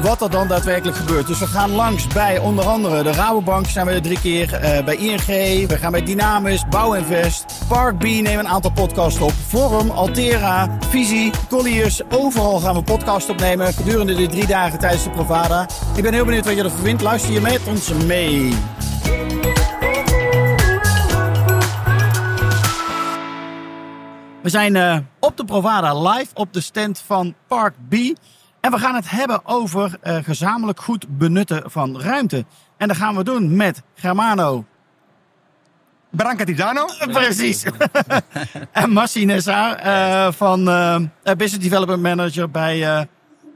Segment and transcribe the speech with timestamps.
[0.00, 1.26] wat er dan daadwerkelijk gebeurt.
[1.26, 4.54] Dus we gaan langs bij onder andere de Rabobank zijn we er drie keer.
[4.54, 9.32] eh, bij ING, we gaan bij Dynamis, Bouwinvest, Park B nemen een aantal podcasts op.
[9.48, 12.00] Forum, Altera, Visie, Colliers.
[12.10, 15.66] Overal gaan we podcasts opnemen gedurende de drie dagen tijdens de Provada.
[15.96, 17.02] Ik ben heel benieuwd wat je ervan vindt.
[17.02, 18.54] Luister je met ons mee.
[24.42, 27.94] We zijn eh, op de Provada live op de stand van Park B.
[28.62, 32.44] En we gaan het hebben over eh, gezamenlijk goed benutten van ruimte.
[32.76, 34.64] En dat gaan we doen met Germano.
[36.10, 36.86] Branca Tizano.
[37.12, 37.64] Precies.
[38.82, 43.02] en Massi Nessa eh, van eh, Business Development Manager bij eh,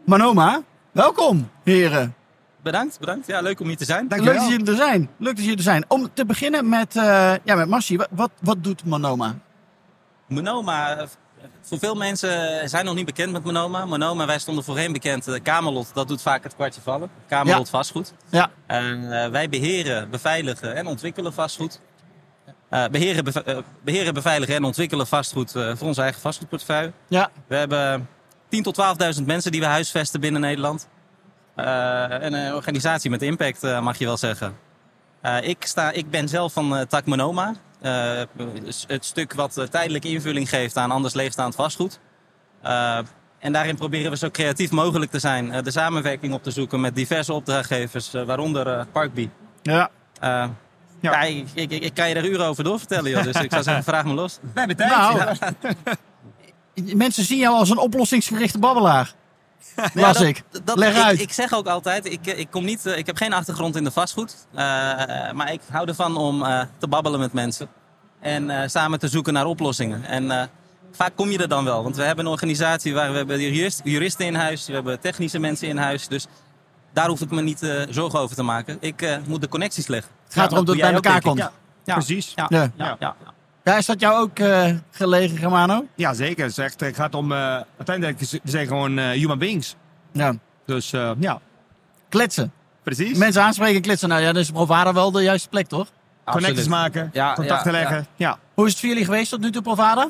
[0.05, 0.63] Manoma.
[0.93, 2.15] Welkom, heren.
[2.63, 3.27] Bedankt, bedankt.
[3.27, 4.07] Ja, leuk om hier te zijn.
[4.09, 5.11] Leuk dat jullie er zijn.
[5.19, 5.85] Leuk dat jullie er zijn.
[5.89, 7.97] Om te beginnen met, eh ja, met Massi.
[7.97, 9.35] Wat, wat, wat doet Manoma?
[10.27, 11.07] Monoma, eh,
[11.63, 13.85] voor veel mensen zijn nog niet bekend met Monoma.
[13.87, 15.29] Monoma, wij stonden voorheen bekend.
[15.29, 17.11] eh, Kamerlot, dat doet vaak het kwartje vallen.
[17.29, 18.13] Kamerlot vastgoed.
[18.31, 21.81] Ja, En eh, wij beheren, beveiligen en ontwikkelen vastgoed.
[22.71, 26.93] Eh, beheren, beve- eh, beheren, beveiligen en ontwikkelen vastgoed eh, voor onze eigen vastgoedportefeuille.
[27.09, 27.31] ja.
[27.47, 28.09] We hebben
[28.49, 28.75] 10.000 tot
[29.19, 30.89] 12.000 mensen die we huisvesten binnen Nederland.
[31.55, 34.57] Eh, en een organisatie met impact, eh, mag je wel zeggen.
[35.21, 37.55] Eh, ik, sta, ik ben zelf van eh Tak Monoma.
[37.81, 38.23] Eh,
[38.87, 41.99] het stuk wat eh, tijdelijke invulling geeft aan anders leegstaand vastgoed.
[42.63, 42.99] Eh,
[43.39, 45.53] en daarin proberen we zo creatief mogelijk te zijn.
[45.53, 49.31] eh, de samenwerking op te zoeken met diverse opdrachtgevers, waaronder eh, Parkbee.
[49.63, 49.91] ja.
[50.21, 50.49] Eh,
[51.01, 51.23] ja.
[51.23, 53.23] ik, ik, ik kan je er uren over doorvertellen, joh.
[53.23, 54.39] dus ik zou zeggen, vraag me los.
[54.53, 54.91] We hebben tijd.
[54.91, 55.37] Nou, Ja.
[56.95, 59.15] mensen zien jou als een oplossingsgerichte babbelaar.
[59.95, 60.43] Las dat- ik.
[60.65, 61.21] dat- Leg ik, uit.
[61.21, 63.91] Ik zeg ook altijd, ik, ik, kom niet, eh, ik heb geen achtergrond in de
[63.91, 64.47] vastgoed.
[64.55, 64.57] eh,
[65.33, 67.69] maar ik hou ervan om eh, te babbelen met mensen.
[68.21, 70.05] En eh, samen te zoeken naar oplossingen.
[70.05, 70.47] En eh,
[70.93, 71.83] vaak kom je er dan wel.
[71.83, 74.67] Want we hebben een organisatie waar we hebben jurist, juristen in huis.
[74.67, 76.09] We hebben technische mensen in huis.
[76.09, 76.27] Dus
[76.93, 78.77] daar hoef ik me niet eh, zorgen over te maken.
[78.81, 80.11] Ik eh, moet de connecties leggen.
[80.25, 81.39] Het gaat erom dat het bij elkaar komt.
[81.85, 81.95] Ja.
[81.95, 82.33] Precies.
[82.79, 82.99] Ja.
[83.67, 83.77] Ja.
[83.77, 85.87] Is dat jou ook eh, gelegen, Germano?
[85.95, 86.43] Ja, zeker.
[86.43, 87.39] Het, is echt, het gaat om, eh,
[87.77, 89.77] uiteindelijk we zijn gewoon eh, human beings.
[90.13, 90.35] Ja.
[90.67, 91.41] Dus eh, ja,
[92.09, 92.53] Kletsen.
[92.83, 93.19] precies.
[93.19, 94.09] Mensen aanspreken, kletsen.
[94.09, 95.89] Nou ja, dan is Provada wel de juiste plek, toch?
[96.25, 98.07] Connecties maken, Ja, contacten ja, leggen.
[98.17, 98.39] Ja.
[98.55, 100.09] Hoe is het voor jullie geweest tot nu toe, Provada?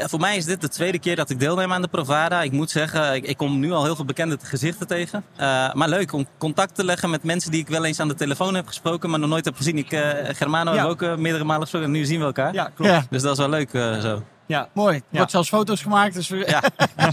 [0.00, 2.42] Ja, voor mij is dit de tweede keer dat ik deelneem aan de Provada.
[2.42, 5.24] Ik moet zeggen, ik, ik kom nu al heel veel bekende gezichten tegen.
[5.36, 8.14] Eh, maar leuk om contact te leggen met mensen die ik wel eens aan de
[8.14, 9.78] telefoon heb gesproken, maar nog nooit heb gezien.
[9.78, 10.00] Ik, eh,
[10.34, 10.76] Germano Ja.
[10.76, 12.54] hebben we ook eh, meerdere malen gesproken en nu zien we elkaar.
[12.54, 12.90] ja, klopt.
[12.92, 14.22] Ja, Dus dat is wel leuk eh, zo.
[14.46, 14.68] Ja.
[14.72, 14.96] mooi.
[14.96, 15.16] Er Ja.
[15.16, 16.14] wordt zelfs foto's gemaakt.
[16.14, 16.62] Dus we, Ja.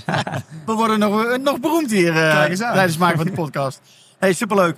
[0.66, 3.82] we worden nog, eh, nog beroemd hier eh, tijdens het maken van de podcast.
[4.20, 4.76] Hey, superleuk.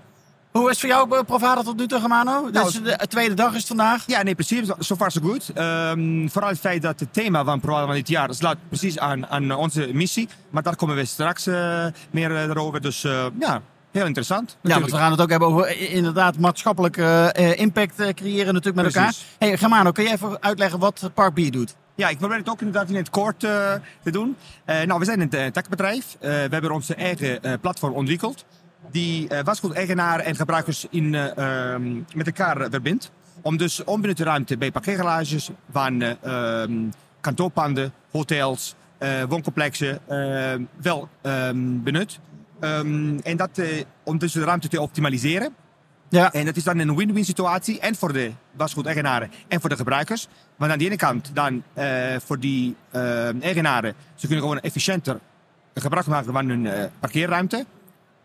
[0.60, 2.50] Hoe is het voor jou, eh, Provada, tot nu toe, Germano?
[2.52, 4.04] Nou, is de tweede dag is vandaag.
[4.08, 4.68] Ja, nee, precies.
[4.80, 5.50] So far so good.
[5.54, 9.28] Ehm, vooral het feit dat het thema van Proada van dit jaar sluit precies aan,
[9.28, 10.30] aan onze missie.
[10.50, 12.82] Maar daar komen we straks eh, meer eh, erover.
[12.82, 13.02] Dus
[13.40, 13.62] ja,
[13.92, 14.50] heel interessant.
[14.50, 14.92] Ja, want natuurlijk.
[14.92, 19.22] we gaan het ook hebben over inderdaad maatschappelijk eh, impact creëren natuurlijk met Precies.
[19.22, 19.48] elkaar.
[19.48, 21.76] Hey, Germano, kun je even uitleggen wat Park B doet?
[21.96, 24.36] Ja, ik probeer het ook inderdaad in het kort te doen.
[24.66, 26.18] Nou, we zijn een techbedrijf.
[26.20, 28.46] We hebben onze eigen platform ontwikkeld.
[28.92, 31.38] Die eh vastgoedeigenaren en gebruikers in, eh,
[31.74, 33.12] ehm, met elkaar verbindt.
[33.42, 36.74] Om dus onbenutte ruimte bij parkeergarages, van eh, ehm,
[37.22, 40.00] kantoorpanden, hotels, eh, wooncomplexen
[40.82, 42.20] wel ehm, benut.
[42.60, 43.62] En dat
[44.04, 45.54] om dus de ruimte te optimaliseren.
[46.10, 47.80] Ja, En dat is dan een win-win situatie.
[47.80, 50.28] En voor de vastgoedeigenaren en voor de gebruikers.
[50.56, 51.64] Want aan de ene kant dan
[52.26, 52.76] voor die
[53.42, 53.94] eigenaren.
[54.16, 55.20] Ze kunnen gewoon efficiënter
[55.74, 57.66] gebruik maken van hun parkeerruimte.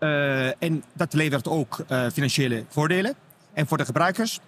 [0.04, 3.14] Eh, en dat levert ook eh, financiële voordelen.
[3.52, 4.40] En voor de gebruikers.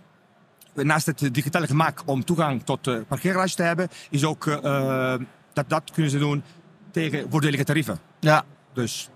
[0.75, 3.89] Naast het digitale gemak om toegang tot de parkeergarage te hebben.
[4.11, 5.15] Is ook eh,
[5.53, 6.43] dat dat kunnen ze doen
[6.91, 7.99] tegen voordelige tarieven.
[8.21, 8.45] ja.
[8.73, 9.09] Dus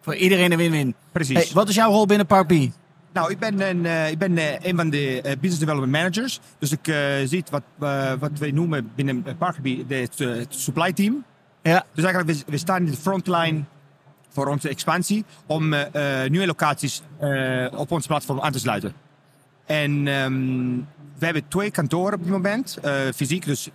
[0.00, 0.94] Voor iedereen een win-win.
[1.12, 1.36] precies.
[1.36, 2.52] Hey, wat is jouw rol binnen Park B?
[3.12, 6.40] Nou, ik ben een, eh, ik ben eh, een van de eh, business development managers.
[6.58, 11.24] Dus ik eh, zie wat, eh, wat wij noemen binnen Parkby eh, het supply team.
[11.62, 13.62] Ja, Dus eigenlijk, we, we staan in de frontline
[14.30, 18.92] voor onze expansie om eh, eh, nieuwe locaties eh, op ons platform aan te sluiten.
[19.66, 20.76] En ehm,
[21.18, 22.78] we hebben twee kantoren op dit moment,
[23.14, 23.70] fysiek, dus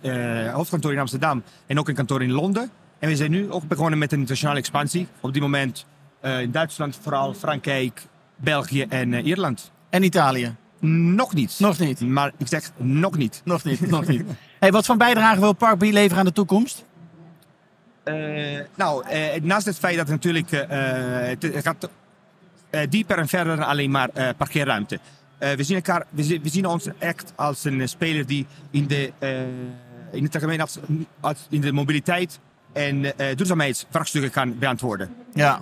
[0.52, 2.70] hoofdkantoor in Amsterdam en ook een kantoor in Londen.
[2.98, 5.08] En we zijn nu ook begonnen met een internationale expansie.
[5.20, 5.86] Op dit moment
[6.22, 8.06] in Duitsland, vooral Frankrijk,
[8.36, 9.72] België en Ierland.
[9.90, 10.54] en Italië.
[10.80, 11.56] Nog niet.
[11.58, 12.00] Nog niet.
[12.00, 13.40] Maar ik zeg nog niet.
[13.44, 14.24] Nog niet, nog niet.
[14.60, 16.84] Hey, wat voor bijdrage wil Park B leveren aan de toekomst?
[18.06, 20.68] Eh, nou, eh, naast het feit dat het natuurlijk eh,
[21.28, 21.90] het, gaat
[22.70, 24.98] eh, dieper en verder dan alleen maar eh, parkeerruimte.
[25.38, 28.46] Eh, we, zien elkaar, we, zien, we zien ons echt als een eh, speler die
[28.70, 29.40] in de, eh,
[30.12, 30.78] in het algemeen als,
[31.20, 32.40] als in de mobiliteit
[32.72, 35.14] en eh duurzaamheidsvraagstukken kan beantwoorden.
[35.34, 35.60] Ja.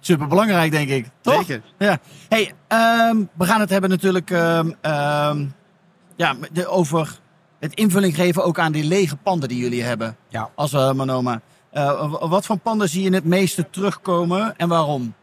[0.00, 1.06] Super belangrijk, denk ik.
[1.20, 1.44] Toch?
[1.44, 1.62] Zeker.
[1.78, 1.98] Ja.
[2.28, 5.46] Hey, ehm, we gaan het hebben natuurlijk ehm, ehm,
[6.16, 7.18] ja, de, over
[7.58, 10.16] het invulling geven ook aan die lege panden die jullie hebben.
[10.28, 10.50] Ja.
[10.54, 11.40] Als uh, Manoma.
[11.72, 15.14] Uh, wat voor panden zie je het meeste terugkomen en waarom?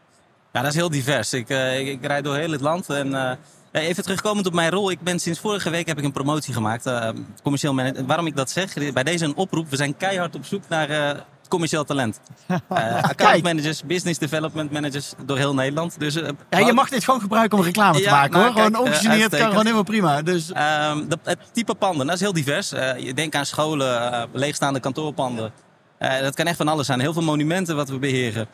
[0.52, 1.32] Ja, dat is heel divers.
[1.32, 3.30] Ik, uh, ik, ik rijd door heel het land en uh,
[3.72, 4.90] even terugkomend op mijn rol.
[4.90, 7.08] Ik ben sinds vorige week heb ik een promotie gemaakt, uh,
[7.42, 8.06] commercieel manager.
[8.06, 8.92] Waarom ik dat zeg?
[8.92, 9.70] Bij deze een oproep.
[9.70, 12.20] We zijn keihard op zoek naar commercieel talent.
[12.48, 12.58] Uh,
[13.02, 15.98] account managers, business development managers door heel Nederland.
[15.98, 18.52] Dus, uh, ja, je mag dit gewoon gebruiken om reclame te ja, maken nou, hoor.
[18.52, 20.22] Gewoon kijk, ongegeneerd kan gewoon helemaal prima.
[20.22, 20.46] Dus...
[20.46, 22.72] De, het type panden, dat is heel divers.
[22.72, 25.52] Uh, je denkt aan scholen, leegstaande kantoorpanden.
[25.98, 27.00] dat kan echt van alles zijn.
[27.00, 28.46] Heel veel monumenten wat we beheren.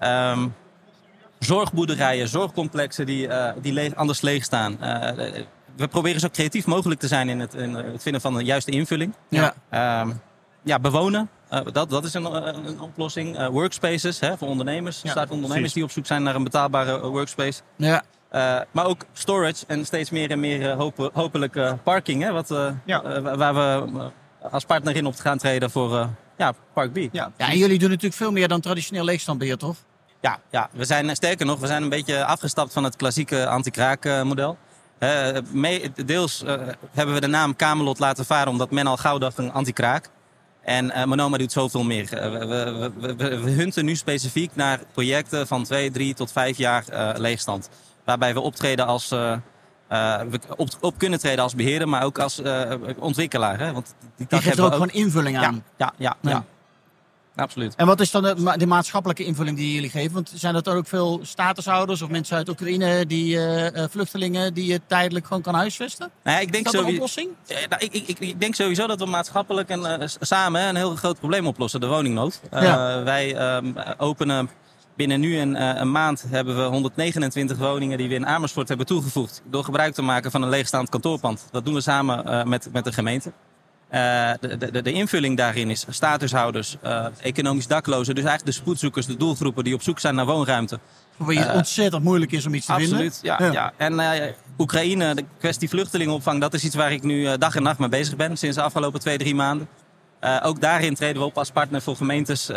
[0.00, 0.54] Um,
[1.38, 3.28] zorgboerderijen, zorgcomplexen die,
[3.60, 4.78] die leeg, anders leeg staan.
[5.76, 8.70] we proberen zo creatief mogelijk te zijn in het, in het vinden van een juiste
[8.70, 9.14] invulling.
[9.28, 9.54] Ja.
[10.00, 10.20] Um,
[10.62, 11.28] ja, bewonen.
[11.50, 12.24] Uh, dat, dat is een,
[12.66, 13.38] een oplossing.
[13.38, 14.98] Uh, workspaces hè, voor ondernemers.
[14.98, 15.72] Er ja, staan ondernemers precies.
[15.72, 17.60] die op zoek zijn naar een betaalbare workspace.
[17.76, 18.02] Ja.
[18.32, 22.22] Uh, maar ook storage en steeds meer en meer hoop, hopelijk parking.
[22.22, 22.54] Hè, wat,
[22.84, 23.20] ja.
[23.36, 24.10] waar we
[24.50, 26.96] als partner in op te gaan treden voor ja, Park B.
[26.96, 27.32] Ja.
[27.36, 29.76] ja, en jullie doen natuurlijk veel meer dan traditioneel leegstandbeheer, toch?
[30.20, 34.24] Ja, ja, we zijn sterker nog, we zijn een beetje afgestapt van het klassieke anti-kraak
[34.24, 34.56] model.
[34.98, 36.54] Uh, mee, deels uh,
[36.92, 40.08] hebben we de naam Camelot laten varen omdat men al gauw dacht een anti-kraak.
[40.64, 42.02] En uh, Monoma doet zoveel meer.
[42.14, 46.56] Uh, we, we, we, we, hunten nu specifiek naar projecten van twee, drie tot vijf
[46.56, 47.68] jaar uh, leegstand.
[48.04, 49.40] Waarbij we optreden als, we
[50.56, 52.42] op, op, kunnen treden als beheerder, maar ook als
[52.98, 53.58] ontwikkelaar.
[53.58, 53.72] Hè?
[53.72, 55.64] Want die, die geeft er ook, gewoon invulling aan.
[55.76, 56.30] Ja, ja, ja.
[56.30, 56.44] ja.
[57.36, 57.74] Absoluut.
[57.74, 60.12] En wat is dan de, de, maatschappelijke invulling die jullie geven?
[60.12, 64.80] Want zijn dat ook veel statushouders of mensen uit Oekraïne, die uh, vluchtelingen, die je
[64.86, 66.10] tijdelijk gewoon kan huisvesten?
[66.22, 67.30] Nou ik denk is dat een oplossing?
[67.48, 71.18] Nou, ik, ik, ik, denk sowieso dat we maatschappelijk en, uh, samen een heel groot
[71.18, 72.40] probleem oplossen, de woningnood.
[72.54, 73.02] Uh, ja.
[73.02, 74.50] Wij um, openen
[74.96, 79.42] binnen nu een, een, maand hebben we 129 woningen die we in Amersfoort hebben toegevoegd.
[79.50, 81.48] Door gebruik te maken van een leegstaand kantoorpand.
[81.50, 83.32] Dat doen we samen met, met de gemeente.
[83.92, 88.14] Uh, de, de, de, invulling daarin is statushouders, uh, economisch daklozen.
[88.14, 90.78] Dus eigenlijk de spoedzoekers, de doelgroepen die op zoek zijn naar woonruimte.
[91.16, 93.32] Waar het uh, ontzettend moeilijk is om iets te absoluut, vinden.
[93.32, 93.96] Absoluut, ja, ja.
[94.00, 97.88] En Oekraïne, de kwestie vluchtelingenopvang, dat is iets waar ik nu dag en nacht mee
[97.88, 98.36] bezig ben.
[98.36, 99.68] Sinds de afgelopen twee, drie maanden.
[100.42, 102.50] ook daarin treden we op als partner voor gemeentes.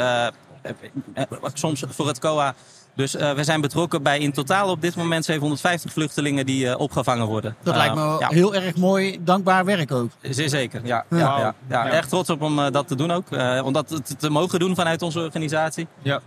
[1.53, 2.55] soms voor het COA.
[2.95, 6.79] Dus uh, we zijn betrokken bij in totaal op dit moment 750 vluchtelingen die uh,
[6.79, 7.55] opgevangen worden.
[7.63, 8.27] Dat uh, lijkt me ja.
[8.27, 10.09] heel erg mooi, dankbaar werk ook.
[10.21, 11.05] Zeer zeker, ja.
[11.09, 11.17] ja.
[11.17, 11.89] ja, ja, ja.
[11.89, 13.27] Echt trots op om dat te doen ook.
[13.63, 15.87] om dat te, te, mogen doen vanuit onze organisatie.
[16.01, 16.21] Ja.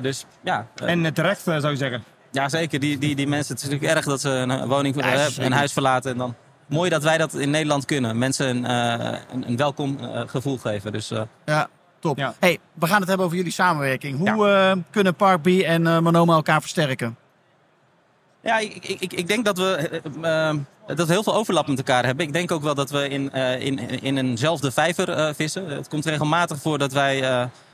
[0.00, 0.66] dus, ja.
[0.74, 2.04] en terecht zou je zeggen.
[2.30, 2.80] Ja, zeker.
[2.80, 5.72] Die, die, die mensen, het is natuurlijk erg dat ze een woning, ja, een huis
[5.72, 6.10] verlaten.
[6.10, 6.34] En dan
[6.66, 8.18] mooi dat wij dat in Nederland kunnen.
[8.18, 8.70] Mensen een,
[9.34, 10.92] een, een welkom gevoel geven.
[10.92, 11.12] Dus,
[11.44, 11.68] ja.
[12.00, 12.18] Top.
[12.18, 12.34] Ja.
[12.38, 14.18] Hey, we gaan het hebben over jullie samenwerking.
[14.18, 14.70] Hoe ja.
[14.70, 17.16] uh, kunnen Park B en uh, Monoma elkaar versterken?
[18.42, 20.54] Ja, ik, ik, ik denk dat we uh,
[20.96, 22.26] dat we heel veel overlap met elkaar hebben.
[22.26, 25.66] Ik denk ook wel dat we in, in, in eenzelfde vijver vissen.
[25.66, 27.16] Het komt regelmatig voor dat wij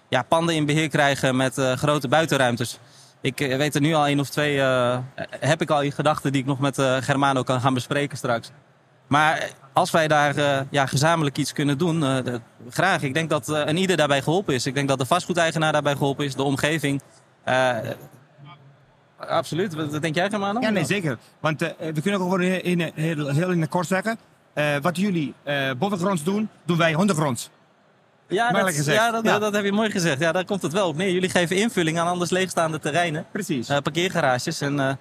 [0.08, 2.78] ja, panden in beheer krijgen met grote buitenruimtes.
[3.20, 4.58] Ik weet er nu al één of twee,
[5.30, 8.50] heb ik al in gedachten die ik nog met Germano kan gaan bespreken straks.
[9.06, 13.02] Maar als wij daar uh, ja, gezamenlijk iets kunnen doen, uh, de, graag.
[13.02, 14.66] Ik denk dat een ieder daarbij geholpen is.
[14.66, 17.02] Ik denk dat de vastgoedeigenaar daarbij geholpen is, de omgeving.
[19.18, 19.74] absoluut.
[19.74, 20.60] Wat denk jij, Germano?
[20.60, 21.18] Ja, nee, zeker.
[21.40, 24.18] Want we kunnen ook gewoon in, in, heel, heel in het kort zeggen.
[24.82, 25.34] wat jullie
[25.78, 27.50] bovengronds doen, doen wij ondergronds.
[28.28, 29.38] Ja, dat, ja, dat, ja.
[29.38, 30.20] dat heb je mooi gezegd.
[30.20, 31.10] Ja, daar komt het wel op neer.
[31.10, 33.26] Jullie geven invulling aan anders leegstaande terreinen.
[33.32, 33.66] Precies.
[33.66, 34.98] parkeergarages en...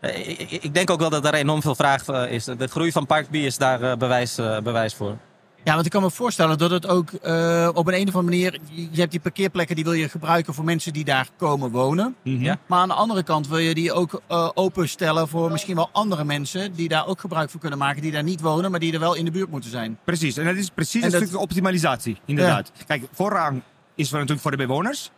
[0.00, 2.44] Ik, ik, denk ook wel dat er enorm veel vraag is.
[2.44, 5.16] De groei van Park B is daar uh, bewijs, bewijs voor.
[5.64, 8.22] Ja, want ik kan me voorstellen dat het ook uh, op een, een of andere
[8.22, 8.58] manier...
[8.90, 12.16] Je hebt die parkeerplekken die wil je gebruiken voor mensen die daar komen wonen.
[12.24, 12.56] Mm -hmm.
[12.66, 14.22] Maar aan de andere kant wil je die ook
[14.54, 16.72] openstellen voor misschien wel andere mensen...
[16.72, 18.70] die daar ook gebruik van kunnen maken, die daar niet wonen...
[18.70, 19.98] maar die er wel in de buurt moeten zijn.
[20.04, 21.20] Precies, en dat is precies een dat...
[21.20, 22.70] stukje optimalisatie, inderdaad.
[22.74, 22.84] Ja.
[22.86, 23.62] Kijk, voorrang
[23.94, 25.10] is voor natuurlijk voor de bewoners...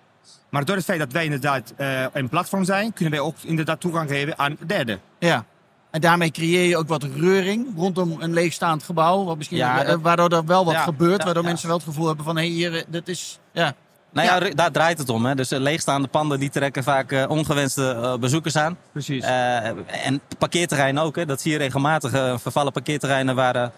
[0.52, 3.80] Maar door het feit dat wij inderdaad uh, een platform zijn, kunnen wij ook inderdaad
[3.80, 5.00] toegang geven aan derden.
[5.18, 5.44] Ja.
[5.90, 9.24] En daarmee creëer je ook wat reuring rondom een leegstaand gebouw.
[9.24, 10.00] Wat misschien, ja, dat...
[10.00, 11.18] waardoor er wel wat ja, gebeurt.
[11.18, 13.38] Ja, waardoor mensen wel het gevoel hebben van hé, hey, hier, dit is.
[13.52, 13.74] Ja.
[14.10, 15.24] Nou ja, daar draait het om.
[15.24, 15.34] Hè.
[15.34, 18.76] Dus leegstaande panden die trekken vaak uh, ongewenste uh, bezoekers aan.
[18.92, 19.24] Precies.
[19.24, 21.16] en parkeerterreinen ook.
[21.16, 21.26] Hè.
[21.26, 22.40] Dat zie je regelmatig.
[22.40, 23.72] vervallen parkeerterreinen waar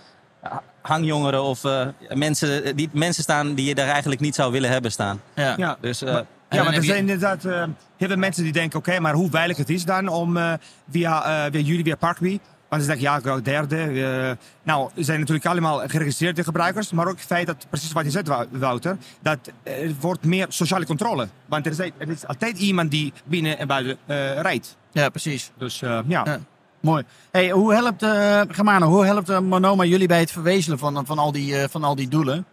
[0.80, 1.62] hangjongeren of
[2.08, 5.20] mensen, die, mensen staan die je daar eigenlijk niet zou willen hebben staan.
[5.34, 5.76] Ja.
[5.80, 7.62] Dus, maar, Ja, maar er je- zijn inderdaad eh,
[7.96, 10.52] heel veel mensen die denken, oké, maar hoe veilig het is dan om eh,
[10.90, 12.38] via, eh, via jullie, via Parkby.
[12.68, 14.36] Want ze zeggen, ja, ik wil derde.
[14.62, 16.92] nou, er zijn natuurlijk allemaal geregistreerde gebruikers.
[16.92, 20.46] Maar ook het feit dat, precies wat je zegt, Wou- Wouter, dat er wordt meer
[20.48, 21.28] sociale controle.
[21.46, 23.96] Want er is, er is altijd iemand die binnen en buiten
[24.42, 24.76] rijdt.
[24.92, 25.50] Ja, precies.
[25.58, 26.02] Dus ja.
[26.08, 26.38] Ja.
[26.80, 27.04] Mooi.
[27.30, 28.04] Hey, hoe helpt,
[28.54, 32.08] Germano, hoe helpt Monoma jullie bij het verwezenlijken van, van, al die, van al die
[32.08, 32.44] doelen?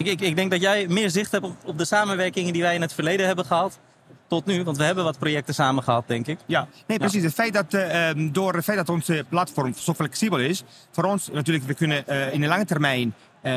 [0.00, 2.74] Ik, ik, ik denk dat jij meer zicht hebt op, op de samenwerkingen die wij
[2.74, 3.78] in het verleden hebben gehad.
[4.26, 6.38] Tot nu, want we hebben wat projecten samen gehad, denk ik.
[6.46, 7.22] Ja, nee, precies.
[7.22, 11.04] Het feit dat, eh, ehm, door het feit dat onze platform zo flexibel is, voor
[11.04, 13.52] ons natuurlijk, we kunnen eh, in de lange termijn eh,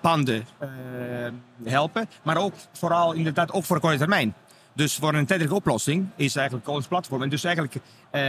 [0.00, 0.46] panden
[1.64, 4.34] helpen, maar ook vooral inderdaad ook voor de korte termijn.
[4.76, 7.22] Dus voor een tijdelijke oplossing is eigenlijk ons platform.
[7.22, 7.76] En dus eigenlijk,
[8.10, 8.22] eh,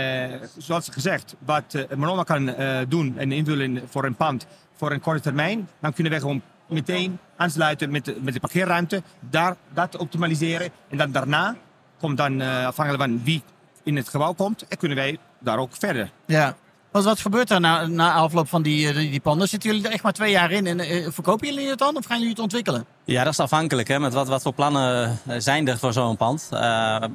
[0.58, 5.22] zoals gezegd, wat Monoma kan eh, doen en invullen voor een pand voor een korte
[5.22, 10.70] termijn, dan kunnen wij gewoon meteen aansluiten met de, met de parkeerruimte, daar, dat optimaliseren
[10.90, 11.56] en dan daarna
[12.00, 13.44] komt dan eh, afhankelijk van wie
[13.84, 16.12] in het gebouw komt, en kunnen wij daar ook verder.
[16.26, 16.56] Ja.
[16.92, 19.48] Wat, wat gebeurt er na, na afloop van die, eh, die, die panden?
[19.48, 22.06] Zitten jullie er echt maar twee jaar in en eh, verkopen jullie het dan of
[22.06, 22.86] gaan jullie het ontwikkelen?
[23.04, 26.18] Ja, dat is afhankelijk hè, met wat, wat voor plannen eh, zijn er voor zo'n
[26.18, 26.48] pand.
[26.52, 26.60] Eh,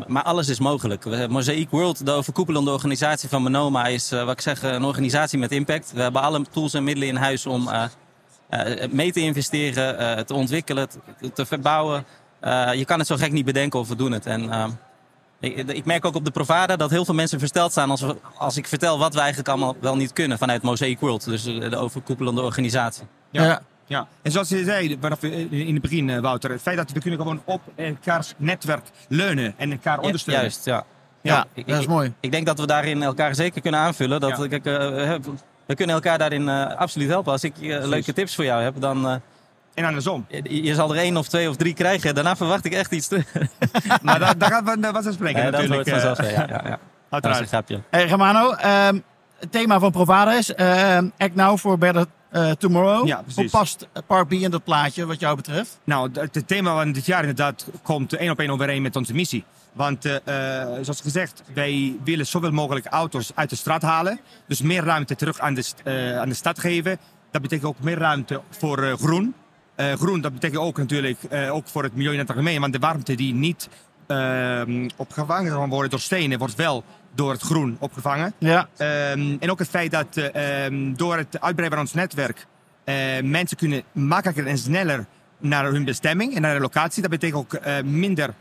[0.06, 1.04] maar alles is mogelijk.
[1.04, 5.38] We- Mosaic World, de overkoepelende organisatie van Monoma, is eh, wat ik zeg, een organisatie
[5.38, 5.92] met impact.
[5.92, 7.90] We hebben alle tools en middelen in huis om eh, eh,
[8.90, 12.04] mee te investeren, eh, te ontwikkelen, te, te verbouwen.
[12.40, 14.26] Eh, je kan het zo gek niet bedenken of we doen het.
[14.26, 14.66] En, eh,
[15.40, 18.16] ik, ik merk ook op de Provada dat heel veel mensen versteld staan als, we-
[18.37, 21.71] als ik vertel wat we eigenlijk allemaal wel niet kunnen vanuit Mosaic World, dus eh,
[21.71, 23.04] de overkoepelende organisatie.
[23.30, 23.62] Ja.
[23.87, 24.06] Ja.
[24.23, 27.00] En zoals je zei vanaf we- in het begin, eh, Wouter, het feit dat we
[27.00, 30.42] kunnen gewoon op elkaars netwerk leunen en elkaar Ja, ondersteunen.
[30.42, 30.85] juist, ja.
[31.23, 32.12] Ja, ik- dat is ik- mooi.
[32.21, 34.21] Ik denk dat we daarin elkaar zeker kunnen aanvullen.
[34.21, 34.59] Dat, Ja.
[34.62, 35.18] eh,
[35.72, 37.32] we kunnen elkaar daarin eh, absoluut helpen.
[37.32, 39.14] Als ik eh, leuke tips voor jou heb, dan eh,
[39.74, 40.26] En andersom.
[40.28, 42.14] je, je zal er één of twee of drie krijgen.
[42.14, 43.32] Daarna verwacht ik echt iets terug.
[44.02, 45.88] maar daar, daar gaan we wat spreken Nee, dat natuurlijk.
[45.90, 46.18] hoort vanzelf.
[46.30, 46.78] eh, Ja, ja, ja.
[47.10, 47.48] Dat is een Uiteraard.
[47.48, 47.80] grapje.
[47.90, 48.98] Hey, Germano, ehm,
[49.38, 52.06] het thema van Provada is ehm, Act Now for Better
[52.58, 53.06] Tomorrow.
[53.06, 53.36] Ja, precies.
[53.36, 55.78] Hoe past Park B in dat plaatje wat jou betreft?
[55.84, 59.44] Nou, het thema van dit jaar inderdaad komt één op één overeen met onze missie.
[59.72, 64.20] Want eh, eh, zoals gezegd, wij willen zoveel mogelijk auto's uit de straat halen.
[64.46, 66.98] Dus meer ruimte terug aan de, eh, aan de stad geven.
[67.30, 69.34] Dat betekent ook meer ruimte voor groen.
[69.76, 71.18] Groen, dat betekent ook natuurlijk
[71.50, 72.60] ook voor het milieu in het algemeen.
[72.60, 73.68] Want de warmte die niet
[74.06, 78.32] ehm, opgevangen kan worden door stenen, wordt wel door het groen opgevangen.
[78.38, 78.68] Ja.
[78.76, 82.46] Ehm, en ook het feit dat eh, ehm, door het uitbreiden van ons netwerk
[83.24, 85.06] mensen kunnen makkelijker en sneller
[85.38, 87.02] naar hun bestemming en naar de locatie.
[87.02, 88.34] Dat betekent ook minder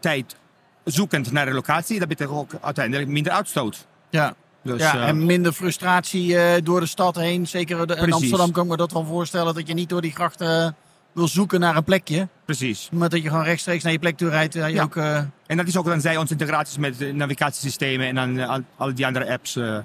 [0.00, 0.36] tijd
[0.84, 1.98] zoekend naar de locatie.
[1.98, 3.86] Dat betekent ook uiteindelijk minder uitstoot.
[4.10, 4.34] Ja.
[4.62, 7.46] Dus, ja, eh, en minder frustratie eh, door de stad heen.
[7.46, 8.12] Zeker de- in.
[8.12, 9.54] Amsterdam kan ik me dat wel voorstellen.
[9.54, 10.70] Dat je niet door die grachten eh,
[11.12, 12.28] wil zoeken naar een plekje.
[12.44, 12.88] Precies.
[12.92, 14.54] Maar dat je gewoon rechtstreeks naar je plek toe rijdt.
[14.54, 14.82] eh, Ja.
[14.82, 15.16] ook, eh,
[15.46, 19.30] En dat is ook dankzij onze integraties met navigatiesystemen en dan eh, al, die andere
[19.32, 19.78] apps eh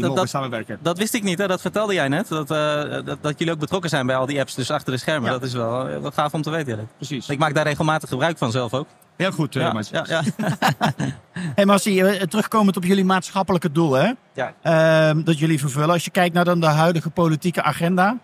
[0.00, 0.78] dat- dat- samenwerken.
[0.82, 1.46] Dat wist ik niet, hè?
[1.46, 2.28] dat vertelde jij net.
[2.28, 4.98] Dat, eh, dat, dat jullie ook betrokken zijn bij al die apps, dus achter de
[4.98, 5.24] schermen.
[5.32, 5.38] Ja.
[5.38, 6.76] Dat is wel eh, wat gaaf om te weten.
[6.76, 6.82] ja.
[6.96, 7.28] Precies.
[7.28, 8.86] Ik maak daar regelmatig gebruik van zelf ook.
[9.16, 9.90] Heel goed, eh, Ja, Mats.
[9.90, 10.22] ja, ja.
[11.54, 14.12] Hey Marcie, eh, terugkomend op jullie maatschappelijke doel, hè?
[14.34, 14.54] Ja.
[14.62, 15.90] Ehm, dat jullie vervullen.
[15.90, 18.16] Als je kijkt naar dan de huidige politieke agenda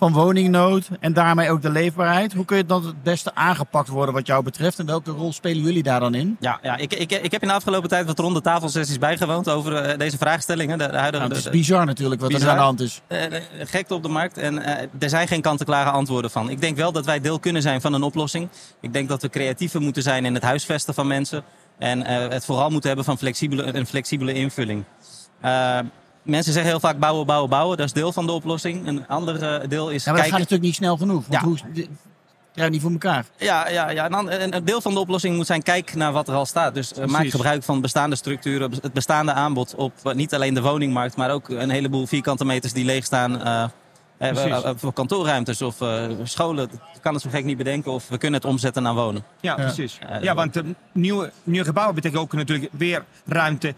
[0.00, 2.32] van woningnood en daarmee ook de leefbaarheid.
[2.32, 4.78] Hoe kun je dan het beste aangepakt worden wat jou betreft?
[4.78, 6.36] En welke rol spelen jullie daar dan in?
[6.40, 9.74] Ja, ja ik, ik, ik heb in de afgelopen tijd wat ronde tafelsessies bijgewoond over
[9.76, 10.78] eh, deze vraagstellingen.
[10.78, 13.00] De, de huidige, Nou, het is de- bizar natuurlijk wat er aan de hand is.
[13.06, 13.22] eh,
[13.58, 14.64] gekte op de markt en
[14.98, 16.50] er zijn geen kant-en-klare antwoorden van.
[16.50, 18.48] Ik denk wel dat wij deel kunnen zijn van een oplossing.
[18.80, 21.42] Ik denk dat we creatiever moeten zijn in het huisvesten van mensen.
[21.78, 24.84] En het vooral moeten hebben van flexibele, een flexibele invulling.
[26.22, 27.76] Mensen zeggen heel vaak bouwen, bouwen, bouwen.
[27.76, 28.86] Dat is deel van de oplossing.
[28.86, 30.38] Een ander eh, deel is Ja, maar dat gaat kijken...
[30.38, 31.24] natuurlijk niet snel genoeg.
[31.26, 31.46] Want Ja.
[31.48, 31.86] hoe,
[32.52, 33.24] je niet voor elkaar.
[33.36, 34.06] Ja, ja, ja.
[34.06, 36.74] Een, ander- een- deel van de oplossing moet zijn kijk naar wat er al staat.
[36.74, 40.62] Dus eh, maak gebruik van bestaande structuren, het bestaande aanbod op eh, niet alleen de
[40.62, 43.42] woningmarkt, maar ook een heleboel vierkante meters die leeg staan.
[43.42, 43.70] eh, eh,
[44.32, 44.62] Precies.
[44.62, 46.70] eh, voor kantoorruimtes of eh, scholen.
[46.94, 49.24] Ik kan het zo gek niet bedenken of we kunnen het omzetten naar wonen.
[49.40, 49.62] Ja, Ja.
[49.64, 49.98] precies.
[50.10, 50.60] Ja, Ja, want
[50.92, 53.74] nieuwe, nieuwe gebouwen betekent ook natuurlijk weer ruimte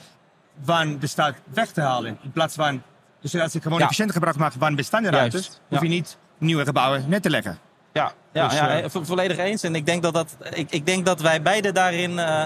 [0.65, 2.19] van de stad weg te halen.
[2.23, 2.83] In plaats van,
[3.21, 3.85] dus als ik gewoon Ja.
[3.85, 5.77] efficiënt gebruik maak van bestaande Juist, ruimtes, ja.
[5.77, 7.59] hoef je niet nieuwe gebouwen net te leggen.
[7.93, 9.63] Ja, ja, Dus, ja eh, vo- volledig eens.
[9.63, 12.45] En ik denk dat, dat, ik, ik denk dat wij beide daarin eh,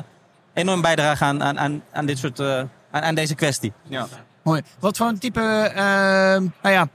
[0.52, 2.58] enorm bijdragen aan, aan, aan, aan, dit soort, eh,
[2.90, 3.72] aan, aan deze kwestie.
[3.82, 4.06] Ja.
[4.42, 4.62] Mooi.
[4.78, 5.40] Wat voor een type
[5.74, 6.88] ehm, nou ja,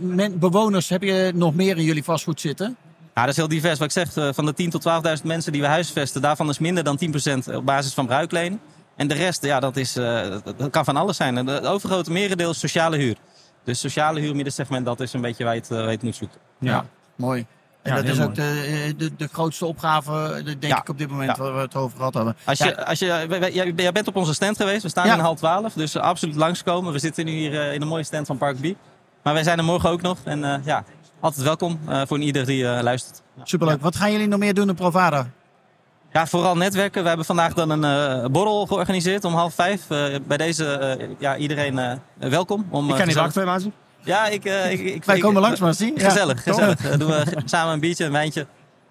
[0.00, 2.76] men- bewoners heb je nog meer in jullie vastgoed zitten?
[3.14, 3.78] Ja, dat is heel divers.
[3.78, 4.82] Wat ik zeg, van de 10.000 tot
[5.18, 6.98] 12.000 mensen die we huisvesten, daarvan is minder dan
[7.50, 8.60] 10% op basis van bruikleen.
[8.96, 10.20] En de rest, ja, dat, is, eh,
[10.56, 11.36] dat- kan van alles zijn.
[11.38, 13.16] En Het overgrote merendeel is sociale huur.
[13.64, 16.02] Dus sociale huur, middensegment, dat is een beetje waar je het, eh, waar je het
[16.02, 16.38] moet zoeken.
[16.58, 16.86] Ja.
[17.16, 17.46] Mooi.
[17.82, 18.42] En Ja, dat is ook de,
[18.86, 20.78] eh, de, de grootste opgave, denk Ja.
[20.78, 21.42] ik, op dit moment Ja.
[21.42, 22.36] waar we het over gehad hebben.
[22.44, 24.82] Als je, als je, wij- wij- jij, jij bent op onze stand geweest.
[24.82, 25.14] We staan Ja.
[25.14, 26.92] in hal 12, dus absoluut langskomen.
[26.92, 28.64] We zitten nu hier in een mooie stand van Park B.
[29.22, 30.18] Maar wij zijn er morgen ook nog.
[30.24, 30.84] En eh, ja,
[31.20, 33.22] altijd welkom eh, voor ieder die eh, luistert.
[33.42, 33.80] Superleuk.
[33.80, 35.26] Wat gaan jullie nog meer doen in Provada?
[36.14, 37.02] Ja, vooral netwerken.
[37.02, 39.90] We hebben vandaag dan een eh, borrel georganiseerd om half vijf.
[39.90, 42.66] Eh, bij deze, eh, ja, iedereen eh, welkom.
[42.70, 43.72] Om, Ik kan niet gezellig- wachten, Mazi.
[44.00, 44.44] Ja, ik...
[44.44, 45.58] eh, ik, ik Wij ik- komen langs.
[45.60, 45.72] Ja.
[45.96, 46.80] Gezellig, gezellig.
[46.80, 48.46] Dan doen we samen een biertje, een wijntje.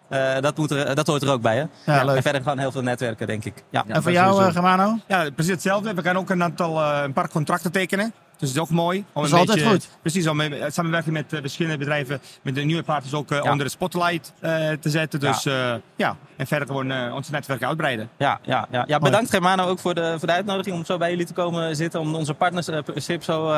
[0.10, 1.94] Eh, dat, moet er, dat hoort er ook bij, hè?
[1.94, 2.15] Ja, leuk.
[2.15, 3.53] En verder gewoon heel veel netwerken, denk ik.
[3.70, 3.84] Ja.
[3.88, 4.98] En voor jou, eh, Germano?
[5.08, 5.94] Ja, precies hetzelfde.
[5.94, 8.13] We gaan ook een aantal eh, een paar contracten tekenen.
[8.38, 8.98] Dus dat is ook mooi.
[9.00, 9.90] Om Dat is een altijd beetje, goed.
[10.02, 13.52] Precies, om eh, samenwerken met eh, verschillende bedrijven, met de nieuwe partners ook eh, Ja.
[13.52, 14.34] onder de spotlight
[14.80, 15.20] te zetten.
[15.20, 15.80] Dus ja.
[15.96, 18.10] ja, en verder gewoon ons netwerk uitbreiden.
[18.18, 18.84] Ja, ja, ja.
[18.88, 21.75] ja bedankt Germano ook voor de, voor de uitnodiging om zo bij jullie te komen
[21.75, 22.00] zitten.
[22.00, 23.54] Om onze partnership zo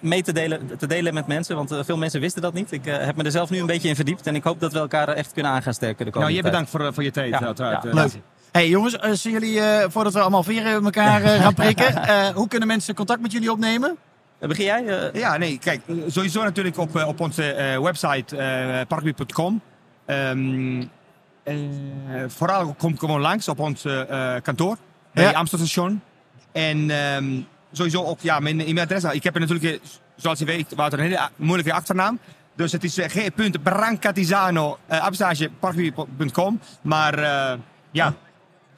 [0.00, 1.56] mee te delen, te delen met mensen.
[1.56, 2.72] Want veel mensen wisten dat niet.
[2.72, 4.26] Ik heb me er zelf nu een beetje in verdiept.
[4.26, 6.40] En ik hoop dat we elkaar echt kunnen aan gaan sterken de Nou, komende je
[6.42, 6.52] tijd.
[6.52, 7.84] bedankt voor, voor je tijd, uiteraard.
[7.84, 8.10] leuk.
[8.52, 12.48] Hey jongens, als jullie, eh, voordat we allemaal veren elkaar eh, gaan prikken, eh, hoe
[12.48, 13.96] kunnen mensen contact met jullie opnemen?
[14.38, 14.86] Eh, Begin jij?
[14.86, 15.20] eh?
[15.20, 19.60] Ja, nee, kijk, eh, sowieso natuurlijk op, eh, op onze eh, website uh, parkby.com.
[20.06, 20.82] Ehm,
[21.42, 21.54] eh,
[22.26, 24.76] vooral kom gewoon langs op ons eh, kantoor
[25.14, 25.30] bij Ja.
[25.30, 26.02] Amstelstation.
[26.52, 27.40] En ehm,
[27.72, 29.02] sowieso ook ja, mijn e-mailadres.
[29.02, 32.18] Nou, Ik heb er natuurlijk, eh, zoals je weet, Wouter, een hele moeilijke achternaam.
[32.56, 35.08] Dus het is uh, g.brancatizano, uh.
[36.82, 37.58] Maar eh,
[37.90, 38.14] ja,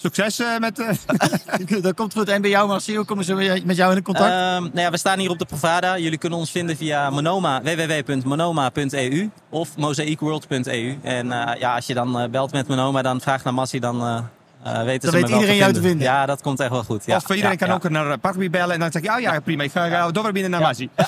[0.02, 0.78] succes eh, met...
[0.78, 2.28] eh, dat komt goed.
[2.28, 4.30] En bij jou, Marcie, hoe komen ze met jou in contact?
[4.30, 5.98] Ehm, nou ja, we staan hier op de Provada.
[5.98, 10.98] Jullie kunnen ons vinden via Monoma, www.monoma.eu of mosaicworld.eu.
[11.02, 14.28] En eh, ja, als je dan belt met Monoma, dan vraag naar Massie, dan
[14.64, 16.06] eh, eh, weten Dan ze me weet wel iedereen jou te vinden.
[16.06, 17.04] Ja, dat komt echt wel goed.
[17.06, 17.74] Ja, of iedereen ja, kan ja.
[17.74, 20.32] ook naar Parkby bellen en dan zeg je, oh ja, prima, ik ga, ga door
[20.32, 20.66] binnen naar Ja.
[20.66, 20.88] Mazi.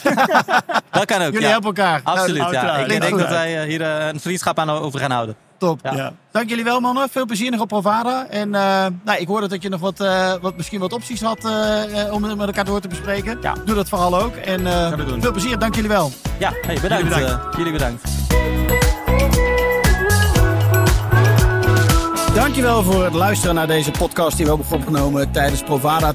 [0.91, 1.49] Dat kan ook, jullie ja.
[1.49, 2.01] helpen elkaar.
[2.05, 2.61] Absoluut, Nou, ja.
[2.61, 2.93] uiteraard.
[2.93, 5.37] Ik denk dat wij eh, hier eh, een vriendschap aan over gaan houden.
[5.59, 5.81] Top.
[5.83, 6.13] Ja.
[6.33, 7.09] Dank jullie wel, mannen.
[7.11, 8.27] Veel plezier nog op Provada.
[8.31, 11.45] En eh, nou, ik hoorde dat je nog wat, eh, wat, misschien wat opties had
[11.45, 13.39] eh, eh, om het met elkaar door te bespreken.
[13.41, 13.55] Ja.
[13.65, 14.37] Doe dat vooral ook.
[14.37, 15.59] En eh, veel plezier.
[15.59, 16.11] Dank jullie wel.
[16.39, 17.05] Ja, hey, bedankt.
[17.07, 17.45] Jullie bedankt.
[17.53, 18.03] eh, jullie bedankt.
[22.35, 26.15] Dankjewel voor het luisteren naar deze podcast die we hebben opgenomen tijdens Provada